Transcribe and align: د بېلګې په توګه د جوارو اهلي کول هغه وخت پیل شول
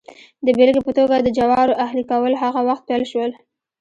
د 0.45 0.47
بېلګې 0.57 0.81
په 0.85 0.91
توګه 0.97 1.15
د 1.19 1.27
جوارو 1.37 1.79
اهلي 1.85 2.03
کول 2.11 2.33
هغه 2.43 2.61
وخت 2.67 2.83
پیل 2.89 3.03
شول 3.11 3.31